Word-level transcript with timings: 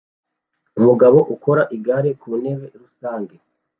Umugabo 0.79 1.17
ukora 1.35 1.63
igare 1.75 2.09
ku 2.21 2.29
ntebe 2.41 2.65
rusange 2.81 3.35